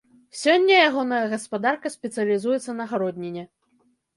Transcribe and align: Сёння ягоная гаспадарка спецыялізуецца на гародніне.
Сёння 0.43 0.77
ягоная 0.87 1.19
гаспадарка 1.35 1.87
спецыялізуецца 1.99 2.71
на 2.81 2.91
гародніне. 2.95 3.43